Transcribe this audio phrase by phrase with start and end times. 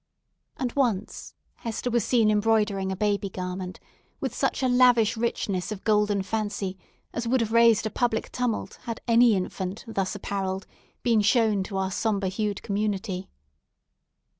[0.57, 3.79] And once Hester was seen embroidering a baby garment
[4.19, 6.75] with such a lavish richness of golden fancy
[7.13, 10.65] as would have raised a public tumult had any infant thus apparelled,
[11.03, 13.29] been shown to our sober hued community.